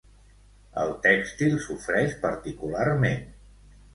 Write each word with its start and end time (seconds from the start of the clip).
El 0.83 0.93
tèxtil 1.03 1.59
sofreix 1.67 2.17
particularment. 2.25 3.23